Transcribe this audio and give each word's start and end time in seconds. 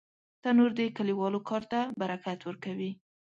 تنور 0.41 0.71
د 0.79 0.81
کلیوالو 0.97 1.39
کار 1.49 1.63
ته 1.71 1.79
برکت 2.01 2.39
ورکوي 2.43 2.91